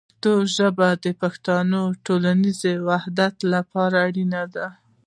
[0.09, 4.67] پښتو ژبه د پښتنو د ټولنیز وحدت لپاره اړینه ده.